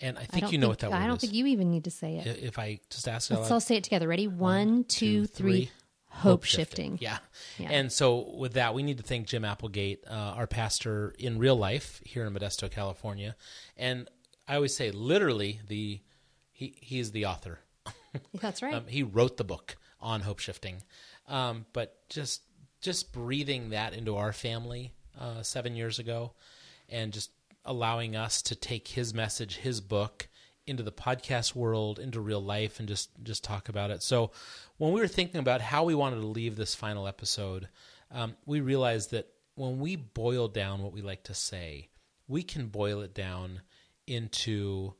and 0.00 0.16
I 0.18 0.22
I 0.22 0.24
think 0.24 0.44
don't 0.44 0.52
you 0.52 0.58
know 0.58 0.66
think, 0.66 0.70
what 0.70 0.78
that 0.80 0.90
was. 0.90 1.00
I 1.00 1.06
don't 1.06 1.16
is. 1.16 1.20
think 1.22 1.34
you 1.34 1.46
even 1.46 1.70
need 1.70 1.84
to 1.84 1.90
say 1.90 2.16
it. 2.18 2.38
if 2.42 2.58
I 2.58 2.80
just 2.90 3.06
ask, 3.08 3.30
Let's 3.30 3.50
all 3.50 3.60
say 3.60 3.76
it 3.76 3.84
together. 3.84 4.08
Ready? 4.08 4.26
One, 4.26 4.84
two, 4.84 5.26
three. 5.26 5.70
Hope 6.08 6.44
shifting. 6.44 6.96
Yeah. 7.02 7.18
Yeah. 7.58 7.68
And 7.72 7.92
so 7.92 8.34
with 8.38 8.54
that, 8.54 8.72
we 8.72 8.82
need 8.82 8.96
to 8.96 9.02
thank 9.02 9.26
Jim 9.26 9.44
Applegate, 9.44 10.02
uh, 10.08 10.14
our 10.14 10.46
pastor 10.46 11.14
in 11.18 11.38
real 11.38 11.56
life 11.56 12.00
here 12.06 12.24
in 12.24 12.32
Modesto, 12.32 12.70
California. 12.70 13.36
And 13.76 14.08
I 14.48 14.54
always 14.54 14.74
say, 14.74 14.90
literally, 14.92 15.60
the 15.68 16.00
he 16.52 16.74
he 16.80 16.98
is 17.00 17.12
the 17.12 17.26
author. 17.26 17.58
That's 18.40 18.62
right. 18.62 18.72
Um, 18.76 18.86
he 18.86 19.02
wrote 19.02 19.36
the 19.36 19.44
book 19.44 19.76
on 20.00 20.22
hope 20.22 20.38
shifting. 20.38 20.82
Um, 21.28 21.66
but 21.74 21.98
just 22.08 22.40
just 22.80 23.12
breathing 23.12 23.70
that 23.70 23.94
into 23.94 24.16
our 24.16 24.32
family 24.32 24.92
uh, 25.20 25.42
seven 25.42 25.74
years 25.74 25.98
ago, 25.98 26.32
and 26.88 27.12
just 27.12 27.30
allowing 27.64 28.14
us 28.14 28.42
to 28.42 28.54
take 28.54 28.88
his 28.88 29.12
message, 29.12 29.56
his 29.56 29.80
book, 29.80 30.28
into 30.66 30.82
the 30.82 30.92
podcast 30.92 31.54
world, 31.54 31.98
into 31.98 32.20
real 32.20 32.42
life, 32.42 32.78
and 32.78 32.88
just 32.88 33.10
just 33.22 33.44
talk 33.44 33.68
about 33.68 33.90
it. 33.90 34.02
So, 34.02 34.32
when 34.78 34.92
we 34.92 35.00
were 35.00 35.08
thinking 35.08 35.40
about 35.40 35.60
how 35.60 35.84
we 35.84 35.94
wanted 35.94 36.20
to 36.20 36.26
leave 36.26 36.56
this 36.56 36.74
final 36.74 37.06
episode, 37.06 37.68
um, 38.10 38.36
we 38.46 38.60
realized 38.60 39.10
that 39.12 39.28
when 39.54 39.78
we 39.78 39.96
boil 39.96 40.48
down 40.48 40.82
what 40.82 40.92
we 40.92 41.02
like 41.02 41.22
to 41.24 41.34
say, 41.34 41.88
we 42.28 42.42
can 42.42 42.66
boil 42.66 43.00
it 43.00 43.14
down 43.14 43.62
into 44.06 44.94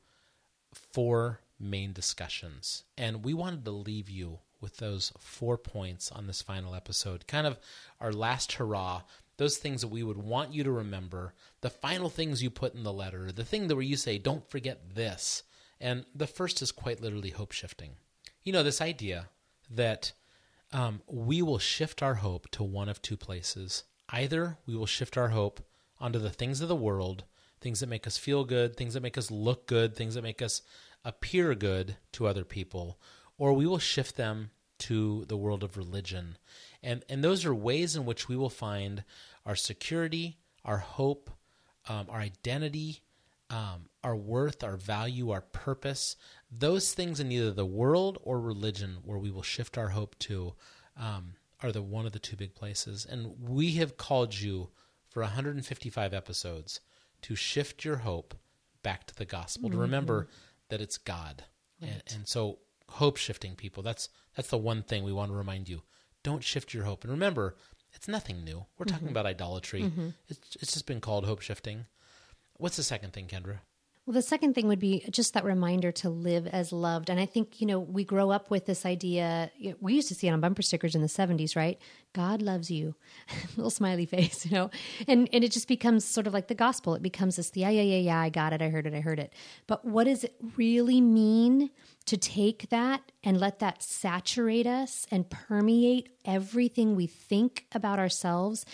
four 0.72 1.40
main 1.58 1.92
discussions, 1.92 2.84
and 2.96 3.24
we 3.24 3.34
wanted 3.34 3.64
to 3.64 3.70
leave 3.70 4.08
you 4.08 4.38
with 4.60 4.78
those 4.78 5.12
four 5.18 5.58
points 5.58 6.10
on 6.10 6.26
this 6.26 6.42
final 6.42 6.74
episode, 6.74 7.26
kind 7.26 7.46
of 7.46 7.58
our 8.00 8.12
last 8.12 8.54
hurrah 8.54 9.02
those 9.36 9.58
things 9.58 9.82
that 9.82 9.88
we 9.88 10.02
would 10.02 10.16
want 10.16 10.54
you 10.54 10.64
to 10.64 10.70
remember, 10.70 11.34
the 11.60 11.70
final 11.70 12.08
things 12.08 12.42
you 12.42 12.50
put 12.50 12.74
in 12.74 12.84
the 12.84 12.92
letter, 12.92 13.30
the 13.30 13.44
thing 13.44 13.68
that 13.68 13.74
where 13.74 13.82
you 13.82 13.96
say, 13.96 14.18
don't 14.18 14.48
forget 14.48 14.94
this. 14.94 15.42
And 15.80 16.04
the 16.14 16.26
first 16.26 16.62
is 16.62 16.72
quite 16.72 17.02
literally 17.02 17.30
hope 17.30 17.52
shifting. 17.52 17.92
You 18.44 18.52
know, 18.52 18.62
this 18.62 18.80
idea 18.80 19.28
that 19.70 20.12
um, 20.72 21.02
we 21.06 21.42
will 21.42 21.58
shift 21.58 22.02
our 22.02 22.14
hope 22.14 22.50
to 22.52 22.62
one 22.62 22.88
of 22.88 23.02
two 23.02 23.16
places. 23.16 23.84
Either 24.08 24.56
we 24.66 24.74
will 24.74 24.86
shift 24.86 25.18
our 25.18 25.28
hope 25.28 25.60
onto 26.00 26.18
the 26.18 26.30
things 26.30 26.60
of 26.60 26.68
the 26.68 26.76
world, 26.76 27.24
things 27.60 27.80
that 27.80 27.88
make 27.88 28.06
us 28.06 28.16
feel 28.16 28.44
good, 28.44 28.76
things 28.76 28.94
that 28.94 29.02
make 29.02 29.18
us 29.18 29.30
look 29.30 29.66
good, 29.66 29.94
things 29.94 30.14
that 30.14 30.22
make 30.22 30.40
us 30.40 30.62
appear 31.04 31.54
good 31.54 31.96
to 32.12 32.26
other 32.26 32.44
people, 32.44 32.98
or 33.38 33.52
we 33.52 33.66
will 33.66 33.78
shift 33.78 34.16
them 34.16 34.50
to 34.78 35.24
the 35.26 35.36
world 35.36 35.62
of 35.64 35.76
religion 35.76 36.36
and 36.86 37.04
and 37.08 37.22
those 37.22 37.44
are 37.44 37.54
ways 37.54 37.96
in 37.96 38.04
which 38.04 38.28
we 38.28 38.36
will 38.36 38.48
find 38.48 39.02
our 39.44 39.56
security, 39.56 40.38
our 40.64 40.78
hope, 40.78 41.30
um, 41.88 42.06
our 42.08 42.20
identity, 42.20 43.02
um, 43.50 43.88
our 44.04 44.16
worth, 44.16 44.62
our 44.62 44.76
value, 44.76 45.30
our 45.30 45.40
purpose. 45.40 46.16
Those 46.50 46.94
things 46.94 47.18
in 47.18 47.32
either 47.32 47.50
the 47.50 47.66
world 47.66 48.18
or 48.22 48.40
religion, 48.40 48.98
where 49.04 49.18
we 49.18 49.32
will 49.32 49.42
shift 49.42 49.76
our 49.76 49.88
hope 49.88 50.16
to, 50.20 50.54
um, 50.96 51.34
are 51.60 51.72
the 51.72 51.82
one 51.82 52.06
of 52.06 52.12
the 52.12 52.20
two 52.20 52.36
big 52.36 52.54
places. 52.54 53.04
And 53.04 53.34
we 53.40 53.72
have 53.72 53.96
called 53.96 54.38
you 54.38 54.70
for 55.08 55.22
155 55.22 56.14
episodes 56.14 56.80
to 57.22 57.34
shift 57.34 57.84
your 57.84 57.96
hope 57.96 58.34
back 58.82 59.06
to 59.06 59.14
the 59.14 59.24
gospel. 59.24 59.70
To 59.70 59.76
remember 59.76 60.28
that 60.68 60.80
it's 60.80 60.98
God, 60.98 61.44
and, 61.80 62.02
and 62.14 62.28
so 62.28 62.58
hope 62.88 63.16
shifting 63.16 63.54
people. 63.54 63.82
That's 63.82 64.08
that's 64.34 64.48
the 64.48 64.58
one 64.58 64.82
thing 64.82 65.04
we 65.04 65.12
want 65.12 65.30
to 65.30 65.36
remind 65.36 65.68
you 65.68 65.82
don't 66.22 66.42
shift 66.42 66.74
your 66.74 66.84
hope. 66.84 67.04
And 67.04 67.12
remember, 67.12 67.54
it's 67.92 68.08
nothing 68.08 68.44
new. 68.44 68.66
We're 68.76 68.84
talking 68.86 69.06
mm-hmm. 69.06 69.12
about 69.12 69.26
idolatry. 69.26 69.82
Mm-hmm. 69.82 70.08
It's, 70.28 70.56
it's 70.60 70.72
just 70.72 70.86
been 70.86 71.00
called 71.00 71.24
hope 71.24 71.40
shifting. 71.40 71.86
What's 72.56 72.76
the 72.76 72.82
second 72.82 73.12
thing, 73.12 73.28
Kendra? 73.28 73.58
Well, 74.06 74.14
the 74.14 74.22
second 74.22 74.54
thing 74.54 74.68
would 74.68 74.78
be 74.78 75.04
just 75.10 75.34
that 75.34 75.42
reminder 75.42 75.90
to 75.90 76.08
live 76.08 76.46
as 76.46 76.72
loved. 76.72 77.10
And 77.10 77.18
I 77.18 77.26
think, 77.26 77.60
you 77.60 77.66
know, 77.66 77.80
we 77.80 78.04
grow 78.04 78.30
up 78.30 78.52
with 78.52 78.64
this 78.64 78.86
idea. 78.86 79.50
We 79.80 79.94
used 79.94 80.06
to 80.08 80.14
see 80.14 80.28
it 80.28 80.30
on 80.30 80.40
bumper 80.40 80.62
stickers 80.62 80.94
in 80.94 81.02
the 81.02 81.08
70s, 81.08 81.56
right? 81.56 81.76
God 82.12 82.40
loves 82.40 82.70
you. 82.70 82.94
Little 83.56 83.68
smiley 83.68 84.06
face, 84.06 84.46
you 84.46 84.52
know? 84.52 84.70
And 85.08 85.28
and 85.32 85.42
it 85.42 85.50
just 85.50 85.66
becomes 85.66 86.04
sort 86.04 86.28
of 86.28 86.32
like 86.32 86.46
the 86.46 86.54
gospel. 86.54 86.94
It 86.94 87.02
becomes 87.02 87.34
this, 87.34 87.50
yeah, 87.54 87.68
yeah, 87.70 87.82
yeah, 87.82 87.98
yeah, 87.98 88.20
I 88.20 88.28
got 88.28 88.52
it, 88.52 88.62
I 88.62 88.68
heard 88.68 88.86
it, 88.86 88.94
I 88.94 89.00
heard 89.00 89.18
it. 89.18 89.32
But 89.66 89.84
what 89.84 90.04
does 90.04 90.22
it 90.22 90.36
really 90.56 91.00
mean 91.00 91.70
to 92.04 92.16
take 92.16 92.68
that 92.70 93.10
and 93.24 93.40
let 93.40 93.58
that 93.58 93.82
saturate 93.82 94.68
us 94.68 95.08
and 95.10 95.28
permeate 95.28 96.10
everything 96.24 96.94
we 96.94 97.08
think 97.08 97.66
about 97.72 97.98
ourselves? 97.98 98.64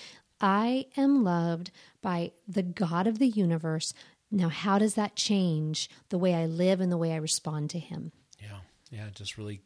I 0.42 0.86
am 0.96 1.22
loved 1.22 1.70
by 2.02 2.32
the 2.48 2.64
God 2.64 3.06
of 3.06 3.20
the 3.20 3.28
universe. 3.28 3.94
Now, 4.34 4.48
how 4.48 4.78
does 4.78 4.94
that 4.94 5.14
change 5.14 5.90
the 6.08 6.18
way 6.18 6.34
I 6.34 6.46
live 6.46 6.80
and 6.80 6.90
the 6.90 6.96
way 6.96 7.12
I 7.12 7.16
respond 7.16 7.70
to 7.70 7.78
Him? 7.78 8.12
Yeah, 8.40 8.58
yeah, 8.90 9.06
it 9.06 9.14
just 9.14 9.36
really 9.36 9.60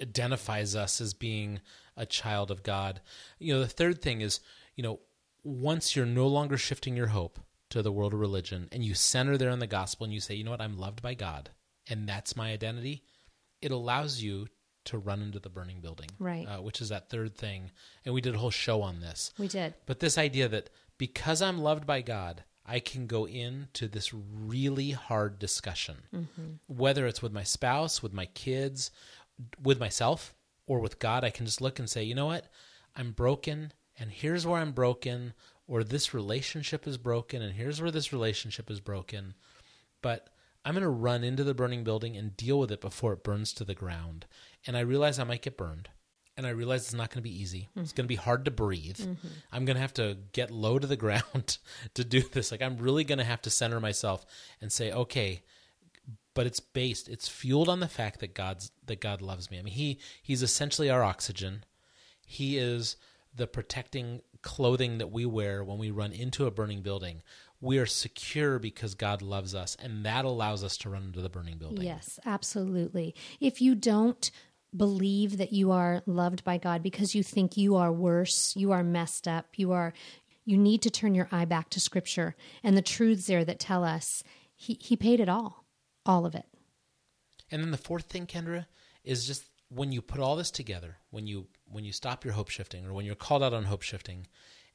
identifies 0.00 0.76
us 0.76 1.00
as 1.00 1.14
being 1.14 1.60
a 1.96 2.04
child 2.04 2.50
of 2.50 2.62
God. 2.62 3.00
You 3.38 3.54
know, 3.54 3.60
the 3.60 3.66
third 3.66 4.02
thing 4.02 4.20
is, 4.20 4.40
you 4.76 4.82
know, 4.82 5.00
once 5.42 5.96
you're 5.96 6.06
no 6.06 6.26
longer 6.26 6.58
shifting 6.58 6.94
your 6.94 7.08
hope 7.08 7.40
to 7.70 7.82
the 7.82 7.90
world 7.90 8.12
of 8.12 8.20
religion 8.20 8.68
and 8.70 8.84
you 8.84 8.94
center 8.94 9.38
there 9.38 9.50
on 9.50 9.58
the 9.58 9.66
gospel 9.66 10.04
and 10.04 10.12
you 10.12 10.20
say, 10.20 10.34
you 10.34 10.44
know 10.44 10.50
what, 10.50 10.60
I'm 10.60 10.78
loved 10.78 11.00
by 11.00 11.14
God 11.14 11.50
and 11.88 12.08
that's 12.08 12.36
my 12.36 12.52
identity, 12.52 13.02
it 13.60 13.70
allows 13.70 14.22
you 14.22 14.46
to 14.84 14.98
run 14.98 15.22
into 15.22 15.38
the 15.38 15.48
burning 15.48 15.80
building. 15.80 16.08
Right. 16.18 16.46
Uh, 16.46 16.60
which 16.60 16.80
is 16.80 16.90
that 16.90 17.08
third 17.08 17.36
thing. 17.36 17.70
And 18.04 18.14
we 18.14 18.20
did 18.20 18.34
a 18.34 18.38
whole 18.38 18.50
show 18.50 18.82
on 18.82 19.00
this. 19.00 19.32
We 19.38 19.48
did. 19.48 19.74
But 19.86 20.00
this 20.00 20.18
idea 20.18 20.48
that 20.48 20.70
because 20.98 21.40
I'm 21.40 21.58
loved 21.58 21.86
by 21.86 22.02
God, 22.02 22.44
I 22.64 22.78
can 22.78 23.06
go 23.06 23.26
into 23.26 23.88
this 23.88 24.14
really 24.14 24.92
hard 24.92 25.38
discussion, 25.38 25.96
mm-hmm. 26.14 26.52
whether 26.66 27.06
it's 27.06 27.22
with 27.22 27.32
my 27.32 27.42
spouse, 27.42 28.02
with 28.02 28.12
my 28.12 28.26
kids, 28.26 28.90
with 29.62 29.80
myself, 29.80 30.34
or 30.66 30.80
with 30.80 30.98
God. 30.98 31.24
I 31.24 31.30
can 31.30 31.46
just 31.46 31.60
look 31.60 31.78
and 31.78 31.90
say, 31.90 32.04
you 32.04 32.14
know 32.14 32.26
what? 32.26 32.46
I'm 32.94 33.12
broken, 33.12 33.72
and 33.98 34.10
here's 34.10 34.46
where 34.46 34.60
I'm 34.60 34.72
broken, 34.72 35.34
or 35.66 35.82
this 35.82 36.14
relationship 36.14 36.86
is 36.86 36.98
broken, 36.98 37.42
and 37.42 37.54
here's 37.54 37.80
where 37.80 37.90
this 37.90 38.12
relationship 38.12 38.70
is 38.70 38.80
broken. 38.80 39.34
But 40.02 40.28
I'm 40.64 40.74
going 40.74 40.82
to 40.82 40.88
run 40.88 41.24
into 41.24 41.44
the 41.44 41.54
burning 41.54 41.82
building 41.82 42.16
and 42.16 42.36
deal 42.36 42.58
with 42.58 42.70
it 42.70 42.80
before 42.80 43.12
it 43.12 43.24
burns 43.24 43.52
to 43.54 43.64
the 43.64 43.74
ground. 43.74 44.26
And 44.66 44.76
I 44.76 44.80
realize 44.80 45.18
I 45.18 45.24
might 45.24 45.42
get 45.42 45.56
burned. 45.56 45.88
And 46.36 46.46
I 46.46 46.50
realize 46.50 46.84
it's 46.84 46.94
not 46.94 47.10
going 47.10 47.22
to 47.22 47.28
be 47.28 47.42
easy. 47.42 47.68
It's 47.76 47.90
mm-hmm. 47.90 47.96
going 47.96 48.04
to 48.04 48.08
be 48.08 48.16
hard 48.16 48.46
to 48.46 48.50
breathe. 48.50 48.96
Mm-hmm. 48.96 49.28
I'm 49.52 49.64
going 49.66 49.76
to 49.76 49.82
have 49.82 49.92
to 49.94 50.16
get 50.32 50.50
low 50.50 50.78
to 50.78 50.86
the 50.86 50.96
ground 51.04 51.58
to 51.94 52.04
do 52.04 52.22
this. 52.22 52.50
Like, 52.50 52.62
I'm 52.62 52.78
really 52.78 53.04
going 53.04 53.18
to 53.18 53.24
have 53.24 53.42
to 53.42 53.50
center 53.50 53.80
myself 53.80 54.24
and 54.60 54.72
say, 54.72 54.92
okay, 54.92 55.42
but 56.34 56.46
it's 56.46 56.60
based, 56.60 57.08
it's 57.08 57.28
fueled 57.28 57.68
on 57.68 57.80
the 57.80 57.88
fact 57.88 58.20
that 58.20 58.34
God's 58.34 58.70
that 58.86 59.00
God 59.00 59.20
loves 59.20 59.50
me. 59.50 59.58
I 59.58 59.62
mean, 59.62 59.74
he 59.74 59.98
he's 60.22 60.42
essentially 60.42 60.90
our 60.90 61.02
oxygen. 61.02 61.64
He 62.24 62.56
is 62.56 62.96
the 63.34 63.46
protecting 63.46 64.20
clothing 64.42 64.98
that 64.98 65.10
we 65.10 65.26
wear 65.26 65.64
when 65.64 65.78
we 65.78 65.90
run 65.90 66.12
into 66.12 66.46
a 66.46 66.50
burning 66.50 66.82
building. 66.82 67.22
We 67.60 67.78
are 67.78 67.86
secure 67.86 68.58
because 68.58 68.94
God 68.94 69.22
loves 69.22 69.54
us, 69.54 69.76
and 69.80 70.04
that 70.04 70.24
allows 70.24 70.64
us 70.64 70.76
to 70.78 70.90
run 70.90 71.04
into 71.04 71.20
the 71.20 71.28
burning 71.28 71.58
building. 71.58 71.84
Yes, 71.84 72.18
absolutely. 72.26 73.14
If 73.40 73.60
you 73.60 73.74
don't 73.74 74.30
believe 74.76 75.38
that 75.38 75.52
you 75.52 75.70
are 75.70 76.02
loved 76.06 76.44
by 76.44 76.58
God 76.58 76.82
because 76.82 77.14
you 77.14 77.22
think 77.22 77.56
you 77.56 77.76
are 77.76 77.92
worse, 77.92 78.54
you 78.56 78.72
are 78.72 78.82
messed 78.82 79.28
up, 79.28 79.46
you 79.56 79.72
are 79.72 79.92
you 80.44 80.56
need 80.56 80.82
to 80.82 80.90
turn 80.90 81.14
your 81.14 81.28
eye 81.30 81.44
back 81.44 81.70
to 81.70 81.78
scripture 81.78 82.34
and 82.64 82.76
the 82.76 82.82
truths 82.82 83.26
there 83.26 83.44
that 83.44 83.58
tell 83.58 83.84
us 83.84 84.24
he 84.54 84.78
he 84.80 84.96
paid 84.96 85.20
it 85.20 85.28
all. 85.28 85.64
All 86.04 86.26
of 86.26 86.34
it. 86.34 86.46
And 87.50 87.62
then 87.62 87.70
the 87.70 87.76
fourth 87.76 88.06
thing, 88.06 88.26
Kendra, 88.26 88.66
is 89.04 89.26
just 89.26 89.44
when 89.68 89.92
you 89.92 90.02
put 90.02 90.20
all 90.20 90.36
this 90.36 90.50
together, 90.50 90.96
when 91.10 91.26
you 91.26 91.46
when 91.66 91.84
you 91.84 91.92
stop 91.92 92.24
your 92.24 92.34
hope 92.34 92.48
shifting, 92.48 92.86
or 92.86 92.92
when 92.92 93.04
you're 93.04 93.14
called 93.14 93.42
out 93.42 93.54
on 93.54 93.64
hope 93.64 93.82
shifting, 93.82 94.26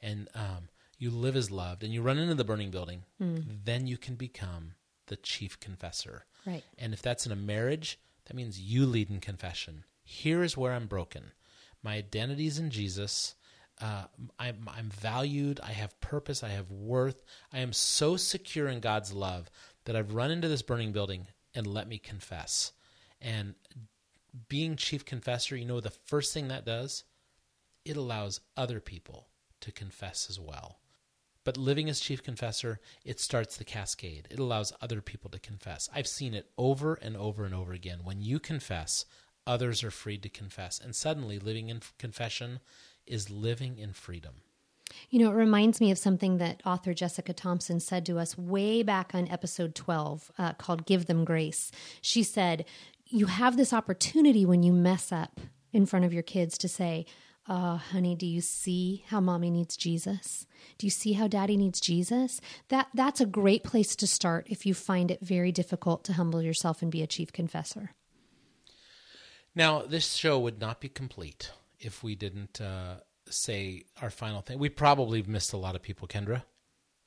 and 0.02 0.30
um, 0.36 0.70
you 0.98 1.10
live 1.10 1.36
as 1.36 1.52
loved, 1.52 1.84
and 1.84 1.94
you 1.94 2.02
run 2.02 2.18
into 2.18 2.36
the 2.36 2.44
burning 2.44 2.72
building, 2.72 3.04
then 3.20 3.88
you 3.88 3.98
can 3.98 4.16
become 4.16 4.74
the 5.08 5.16
chief 5.16 5.60
confessor. 5.60 6.26
Right. 6.46 6.64
And 6.78 6.94
if 6.94 7.02
that's 7.02 7.26
in 7.26 7.32
a 7.32 7.36
marriage, 7.36 8.00
that 8.28 8.36
means 8.36 8.60
you 8.60 8.86
lead 8.86 9.10
in 9.10 9.20
confession. 9.20 9.84
Here 10.04 10.44
is 10.44 10.58
where 10.58 10.74
I'm 10.74 10.88
broken. 10.88 11.32
My 11.82 11.96
identity 11.96 12.48
is 12.48 12.60
in 12.60 12.70
Jesus. 12.70 13.36
Uh, 13.80 14.06
I'm, 14.38 14.68
I'm 14.68 14.90
valued. 14.90 15.60
I 15.62 15.72
have 15.72 16.00
purpose. 16.02 16.44
I 16.44 16.50
have 16.50 16.70
worth. 16.72 17.24
I 17.54 17.60
am 17.60 17.74
so 17.74 18.18
secure 18.18 18.68
in 18.68 18.80
God's 18.80 19.14
love 19.14 19.50
that 19.86 19.96
I've 19.96 20.14
run 20.14 20.32
into 20.32 20.48
this 20.48 20.62
burning 20.62 20.92
building 20.92 21.28
and 21.56 21.66
let 21.68 21.88
me 21.88 21.98
confess. 21.98 22.74
And 23.22 23.56
being 24.50 24.76
chief 24.76 25.06
confessor, 25.06 25.56
you 25.56 25.66
know, 25.66 25.80
the 25.80 25.90
first 25.90 26.34
thing 26.34 26.50
that 26.50 26.66
does, 26.66 27.04
it 27.86 27.98
allows 27.98 28.42
other 28.56 28.80
people 28.80 29.28
to 29.62 29.72
confess 29.72 30.28
as 30.30 30.40
well. 30.40 30.80
But 31.48 31.56
living 31.56 31.88
as 31.88 32.02
chief 32.02 32.22
confessor, 32.22 32.82
it 33.06 33.22
starts 33.22 33.56
the 33.56 33.64
cascade. 33.64 34.28
It 34.30 34.38
allows 34.38 34.74
other 34.82 35.00
people 35.00 35.30
to 35.30 35.40
confess. 35.40 35.90
I've 35.96 36.06
seen 36.06 36.34
it 36.34 36.50
over 36.58 36.96
and 36.96 37.16
over 37.16 37.46
and 37.46 37.56
over 37.56 37.72
again. 37.72 38.00
When 38.04 38.20
you 38.20 38.38
confess, 38.38 39.06
others 39.46 39.82
are 39.82 39.90
freed 39.90 40.24
to 40.24 40.30
confess. 40.30 40.78
And 40.78 40.94
suddenly, 40.94 41.40
living 41.40 41.70
in 41.70 41.80
confession 41.98 42.60
is 43.06 43.30
living 43.30 43.78
in 43.78 43.94
freedom. 43.94 44.42
You 45.10 45.20
know, 45.20 45.32
it 45.32 45.36
reminds 45.36 45.80
me 45.80 45.90
of 45.90 45.98
something 45.98 46.38
that 46.40 46.62
author 46.66 46.94
Jessica 46.94 47.32
Thompson 47.32 47.80
said 47.80 48.06
to 48.08 48.20
us 48.20 48.38
way 48.38 48.84
back 48.84 49.16
on 49.16 49.30
episode 49.30 49.74
12 49.74 50.30
uh, 50.38 50.54
called 50.56 50.86
Give 50.86 51.06
Them 51.06 51.24
Grace. 51.24 51.72
She 52.02 52.24
said, 52.24 52.66
You 53.06 53.28
have 53.28 53.56
this 53.56 53.72
opportunity 53.72 54.46
when 54.46 54.64
you 54.64 54.74
mess 54.74 55.14
up 55.14 55.40
in 55.72 55.86
front 55.86 56.04
of 56.04 56.12
your 56.14 56.24
kids 56.24 56.58
to 56.58 56.68
say, 56.68 57.06
Oh, 57.50 57.78
honey, 57.78 58.14
do 58.16 58.26
you 58.26 58.42
see 58.42 59.06
how 59.08 59.22
mommy 59.22 59.50
needs 59.50 59.78
Jesus? 59.78 60.46
Do 60.78 60.86
you 60.86 60.92
see 60.92 61.14
how 61.14 61.28
daddy 61.28 61.56
needs 61.56 61.80
Jesus? 61.80 62.42
That 62.68 62.88
that's 62.94 63.22
a 63.22 63.26
great 63.26 63.64
place 63.64 63.96
to 63.98 64.08
start 64.08 64.48
if 64.50 64.66
you 64.66 64.74
find 64.74 65.10
it 65.12 65.22
very 65.22 65.54
difficult 65.54 66.04
to 66.06 66.14
humble 66.14 66.42
yourself 66.42 66.82
and 66.82 66.92
be 66.92 67.02
a 67.02 67.08
chief 67.08 67.32
confessor. 67.32 67.92
Now, 69.56 69.82
this 69.82 70.14
show 70.14 70.38
would 70.40 70.60
not 70.60 70.82
be 70.82 70.90
complete 70.90 71.52
if 71.80 72.04
we 72.04 72.16
didn't 72.16 72.60
uh, 72.60 72.98
say 73.30 73.86
our 74.02 74.10
final 74.10 74.42
thing. 74.42 74.60
We 74.60 74.70
probably 74.70 75.24
missed 75.24 75.54
a 75.54 75.58
lot 75.58 75.76
of 75.76 75.82
people, 75.82 76.08
Kendra. 76.08 76.44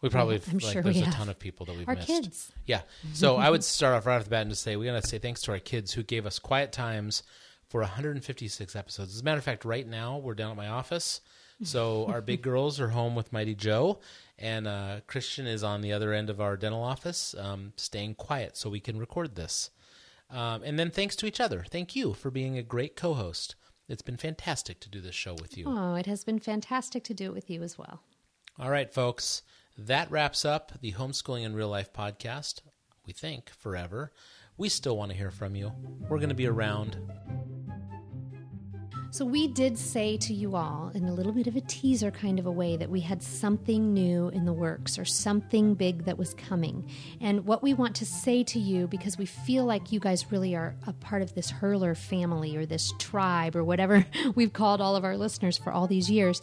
We 0.00 0.08
probably 0.08 0.40
I'm 0.50 0.58
like 0.58 0.72
sure 0.72 0.82
there's 0.82 1.02
a 1.02 1.04
have. 1.04 1.14
ton 1.14 1.28
of 1.28 1.38
people 1.38 1.66
that 1.66 1.76
we've 1.76 1.86
Our 1.86 1.94
missed. 1.94 2.06
kids. 2.06 2.52
Yeah. 2.64 2.80
So 3.12 3.36
I 3.36 3.50
would 3.50 3.62
start 3.62 3.94
off 3.94 4.06
right 4.06 4.16
off 4.16 4.24
the 4.24 4.30
bat 4.30 4.40
and 4.42 4.50
just 4.50 4.62
say 4.62 4.76
we 4.76 4.86
gotta 4.86 5.06
say 5.06 5.18
thanks 5.18 5.42
to 5.42 5.52
our 5.52 5.58
kids 5.58 5.92
who 5.92 6.02
gave 6.02 6.24
us 6.24 6.38
quiet 6.38 6.72
times 6.72 7.22
for 7.70 7.80
156 7.80 8.76
episodes. 8.76 9.14
As 9.14 9.20
a 9.20 9.24
matter 9.24 9.38
of 9.38 9.44
fact, 9.44 9.64
right 9.64 9.86
now 9.86 10.18
we're 10.18 10.34
down 10.34 10.50
at 10.50 10.56
my 10.56 10.68
office. 10.68 11.20
So 11.62 12.06
our 12.08 12.20
big 12.20 12.42
girls 12.42 12.80
are 12.80 12.88
home 12.88 13.14
with 13.14 13.32
Mighty 13.32 13.54
Joe, 13.54 14.00
and 14.38 14.66
uh, 14.66 15.00
Christian 15.06 15.46
is 15.46 15.62
on 15.62 15.80
the 15.80 15.92
other 15.92 16.12
end 16.12 16.30
of 16.30 16.40
our 16.40 16.56
dental 16.56 16.82
office, 16.82 17.34
um, 17.38 17.72
staying 17.76 18.16
quiet 18.16 18.56
so 18.56 18.68
we 18.68 18.80
can 18.80 18.98
record 18.98 19.36
this. 19.36 19.70
Um, 20.30 20.62
and 20.64 20.78
then 20.78 20.90
thanks 20.90 21.16
to 21.16 21.26
each 21.26 21.40
other. 21.40 21.64
Thank 21.70 21.94
you 21.94 22.12
for 22.12 22.30
being 22.30 22.58
a 22.58 22.62
great 22.62 22.96
co-host. 22.96 23.54
It's 23.88 24.02
been 24.02 24.16
fantastic 24.16 24.80
to 24.80 24.88
do 24.88 25.00
this 25.00 25.14
show 25.14 25.34
with 25.34 25.56
you. 25.56 25.64
Oh, 25.66 25.94
it 25.94 26.06
has 26.06 26.24
been 26.24 26.38
fantastic 26.38 27.04
to 27.04 27.14
do 27.14 27.26
it 27.26 27.34
with 27.34 27.50
you 27.50 27.62
as 27.62 27.78
well. 27.78 28.02
All 28.58 28.70
right, 28.70 28.92
folks. 28.92 29.42
That 29.78 30.10
wraps 30.10 30.44
up 30.44 30.72
the 30.80 30.92
Homeschooling 30.92 31.44
in 31.44 31.54
Real 31.54 31.68
Life 31.68 31.92
podcast. 31.92 32.60
We 33.06 33.12
think 33.12 33.50
forever. 33.50 34.12
We 34.56 34.68
still 34.68 34.96
want 34.96 35.10
to 35.10 35.16
hear 35.16 35.30
from 35.30 35.56
you. 35.56 35.72
We're 36.08 36.18
going 36.18 36.28
to 36.28 36.34
be 36.34 36.46
around. 36.46 36.98
So, 39.12 39.24
we 39.24 39.48
did 39.48 39.76
say 39.76 40.16
to 40.18 40.32
you 40.32 40.54
all 40.54 40.92
in 40.94 41.04
a 41.04 41.12
little 41.12 41.32
bit 41.32 41.48
of 41.48 41.56
a 41.56 41.60
teaser 41.62 42.12
kind 42.12 42.38
of 42.38 42.46
a 42.46 42.50
way 42.50 42.76
that 42.76 42.88
we 42.88 43.00
had 43.00 43.24
something 43.24 43.92
new 43.92 44.28
in 44.28 44.44
the 44.44 44.52
works 44.52 45.00
or 45.00 45.04
something 45.04 45.74
big 45.74 46.04
that 46.04 46.16
was 46.16 46.32
coming. 46.34 46.88
And 47.20 47.44
what 47.44 47.60
we 47.60 47.74
want 47.74 47.96
to 47.96 48.06
say 48.06 48.44
to 48.44 48.60
you, 48.60 48.86
because 48.86 49.18
we 49.18 49.26
feel 49.26 49.64
like 49.64 49.90
you 49.90 49.98
guys 49.98 50.30
really 50.30 50.54
are 50.54 50.76
a 50.86 50.92
part 50.92 51.22
of 51.22 51.34
this 51.34 51.50
HIRL 51.50 51.96
family 51.96 52.56
or 52.56 52.66
this 52.66 52.92
tribe 53.00 53.56
or 53.56 53.64
whatever 53.64 54.06
we've 54.36 54.52
called 54.52 54.80
all 54.80 54.94
of 54.94 55.04
our 55.04 55.16
listeners 55.16 55.58
for 55.58 55.72
all 55.72 55.88
these 55.88 56.08
years, 56.08 56.40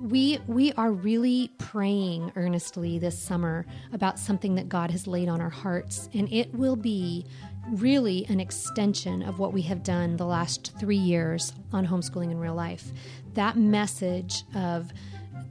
we 0.00 0.38
we 0.46 0.72
are 0.72 0.92
really 0.92 1.50
praying 1.58 2.32
earnestly 2.36 2.98
this 2.98 3.18
summer 3.18 3.66
about 3.92 4.18
something 4.18 4.54
that 4.54 4.68
God 4.68 4.90
has 4.90 5.06
laid 5.06 5.28
on 5.28 5.40
our 5.40 5.50
hearts 5.50 6.08
and 6.14 6.30
it 6.32 6.54
will 6.54 6.76
be 6.76 7.26
really 7.70 8.26
an 8.28 8.40
extension 8.40 9.22
of 9.22 9.38
what 9.38 9.52
we 9.52 9.62
have 9.62 9.82
done 9.82 10.16
the 10.16 10.26
last 10.26 10.72
3 10.78 10.96
years 10.96 11.52
on 11.72 11.86
homeschooling 11.86 12.30
in 12.30 12.38
real 12.38 12.54
life. 12.54 12.92
That 13.34 13.56
message 13.56 14.44
of 14.54 14.92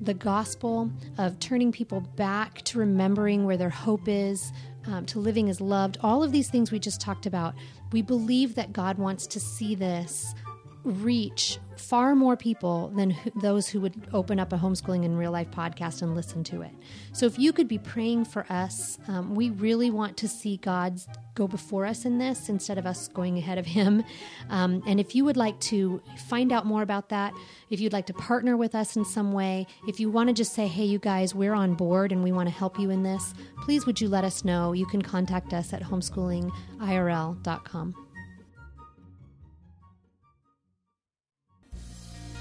the 0.01 0.13
gospel 0.13 0.91
of 1.17 1.39
turning 1.39 1.71
people 1.71 2.01
back 2.01 2.61
to 2.63 2.79
remembering 2.79 3.45
where 3.45 3.57
their 3.57 3.69
hope 3.69 4.07
is 4.07 4.51
um, 4.87 5.05
to 5.07 5.19
living 5.19 5.49
as 5.49 5.61
loved 5.61 5.97
all 6.01 6.21
of 6.21 6.31
these 6.31 6.49
things 6.49 6.71
we 6.71 6.79
just 6.79 7.01
talked 7.01 7.25
about 7.25 7.55
we 7.91 8.01
believe 8.01 8.55
that 8.55 8.73
God 8.73 8.97
wants 8.97 9.25
to 9.27 9.39
see 9.39 9.75
this 9.75 10.35
reach 10.83 11.59
far 11.89 12.15
more 12.15 12.35
people 12.35 12.91
than 12.95 13.11
who, 13.11 13.31
those 13.41 13.67
who 13.67 13.81
would 13.81 14.07
open 14.13 14.39
up 14.39 14.51
a 14.51 14.57
homeschooling 14.57 15.03
in 15.03 15.15
real 15.15 15.31
life 15.31 15.51
podcast 15.51 16.01
and 16.01 16.15
listen 16.15 16.43
to 16.45 16.61
it. 16.61 16.71
So, 17.13 17.25
if 17.25 17.37
you 17.37 17.53
could 17.53 17.67
be 17.67 17.77
praying 17.77 18.25
for 18.25 18.45
us, 18.49 18.97
um, 19.07 19.35
we 19.35 19.51
really 19.51 19.91
want 19.91 20.17
to 20.17 20.27
see 20.27 20.57
God 20.57 20.99
go 21.35 21.47
before 21.47 21.85
us 21.85 22.05
in 22.05 22.17
this 22.17 22.49
instead 22.49 22.77
of 22.77 22.85
us 22.85 23.07
going 23.09 23.37
ahead 23.37 23.57
of 23.57 23.65
Him. 23.65 24.03
Um, 24.49 24.83
and 24.87 24.99
if 24.99 25.15
you 25.15 25.25
would 25.25 25.37
like 25.37 25.59
to 25.61 26.01
find 26.27 26.51
out 26.51 26.65
more 26.65 26.81
about 26.81 27.09
that, 27.09 27.33
if 27.69 27.79
you'd 27.79 27.93
like 27.93 28.07
to 28.07 28.13
partner 28.13 28.57
with 28.57 28.75
us 28.75 28.95
in 28.95 29.05
some 29.05 29.33
way, 29.33 29.67
if 29.87 29.99
you 29.99 30.09
want 30.09 30.29
to 30.29 30.33
just 30.33 30.53
say, 30.53 30.67
hey, 30.67 30.85
you 30.85 30.99
guys, 30.99 31.35
we're 31.35 31.53
on 31.53 31.75
board 31.75 32.11
and 32.11 32.23
we 32.23 32.31
want 32.31 32.49
to 32.49 32.55
help 32.55 32.79
you 32.79 32.89
in 32.89 33.03
this, 33.03 33.33
please 33.63 33.85
would 33.85 34.01
you 34.01 34.09
let 34.09 34.23
us 34.23 34.45
know? 34.45 34.73
You 34.73 34.85
can 34.85 35.01
contact 35.01 35.53
us 35.53 35.73
at 35.73 35.81
homeschoolingirl.com. 35.83 38.04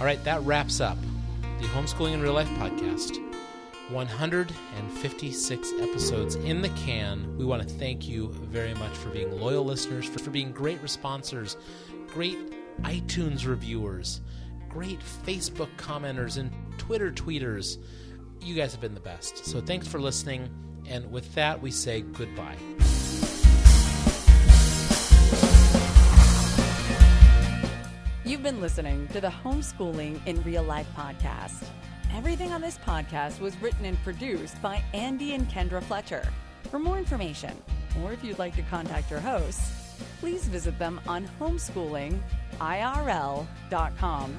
All 0.00 0.04
right, 0.04 0.22
that 0.24 0.42
wraps 0.42 0.80
up 0.80 0.98
the 1.60 1.66
Homeschooling 1.68 2.14
in 2.14 2.20
Real 2.20 2.32
Life 2.32 2.48
podcast. 2.50 3.20
156 3.90 5.72
episodes 5.80 6.34
in 6.34 6.62
the 6.62 6.70
can. 6.70 7.36
We 7.38 7.44
want 7.44 7.62
to 7.62 7.68
thank 7.68 8.08
you 8.08 8.32
very 8.32 8.74
much 8.74 8.90
for 8.90 9.10
being 9.10 9.38
loyal 9.40 9.64
listeners, 9.64 10.06
for, 10.06 10.18
for 10.18 10.30
being 10.30 10.50
great 10.50 10.82
responsors, 10.82 11.56
great 12.08 12.36
iTunes 12.82 13.46
reviewers, 13.46 14.20
great 14.68 14.98
Facebook 15.24 15.68
commenters, 15.76 16.38
and 16.38 16.50
Twitter 16.76 17.12
tweeters. 17.12 17.78
You 18.40 18.56
guys 18.56 18.72
have 18.72 18.80
been 18.80 18.94
the 18.94 19.00
best. 19.00 19.46
So 19.46 19.60
thanks 19.60 19.86
for 19.86 20.00
listening. 20.00 20.48
And 20.88 21.08
with 21.12 21.32
that, 21.36 21.62
we 21.62 21.70
say 21.70 22.00
goodbye. 22.00 22.56
You've 28.34 28.42
been 28.42 28.60
listening 28.60 29.06
to 29.12 29.20
the 29.20 29.28
Homeschooling 29.28 30.18
in 30.26 30.42
Real 30.42 30.64
Life 30.64 30.88
podcast. 30.96 31.68
Everything 32.16 32.50
on 32.50 32.60
this 32.60 32.78
podcast 32.78 33.38
was 33.38 33.56
written 33.62 33.84
and 33.84 33.96
produced 34.02 34.60
by 34.60 34.82
Andy 34.92 35.34
and 35.34 35.48
Kendra 35.48 35.80
Fletcher. 35.80 36.26
For 36.68 36.80
more 36.80 36.98
information, 36.98 37.56
or 38.02 38.12
if 38.12 38.24
you'd 38.24 38.40
like 38.40 38.56
to 38.56 38.62
contact 38.62 39.08
your 39.08 39.20
hosts, 39.20 39.94
please 40.18 40.46
visit 40.46 40.76
them 40.80 41.00
on 41.06 41.28
homeschoolingirl.com. 41.38 44.38